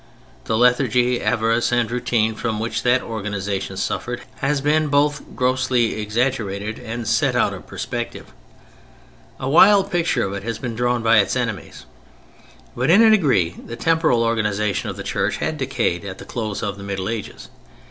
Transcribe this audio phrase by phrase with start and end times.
[0.45, 6.79] The lethargy, avarice, and routine from which that organization suffered, has been both grossly exaggerated
[6.79, 8.33] and set out of perspective.
[9.39, 11.85] A wild picture of it has been drawn by its enemies.
[12.75, 16.63] But in a degree the temporal organization of the Church had decayed at the close
[16.63, 17.49] of the Middle Ages.